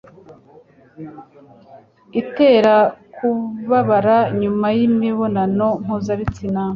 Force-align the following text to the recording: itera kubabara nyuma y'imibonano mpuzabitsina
itera 2.21 2.75
kubabara 3.15 4.17
nyuma 4.41 4.67
y'imibonano 4.77 5.67
mpuzabitsina 5.83 6.61